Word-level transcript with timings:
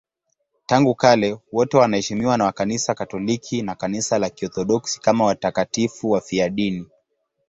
Tangu 0.65 0.95
kale 0.95 1.37
wote 1.51 1.77
wanaheshimiwa 1.77 2.37
na 2.37 2.51
Kanisa 2.51 2.93
Katoliki 2.93 3.61
na 3.61 3.75
Kanisa 3.75 4.19
la 4.19 4.29
Kiorthodoksi 4.29 5.01
kama 5.01 5.25
watakatifu 5.25 6.09
wafiadini. 6.11 6.87